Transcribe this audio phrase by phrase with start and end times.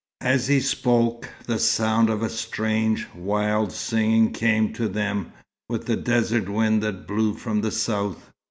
[0.23, 5.31] As he spoke, the sound of a strange, wild singing came to them,
[5.69, 8.31] with the desert wind that blew from the south.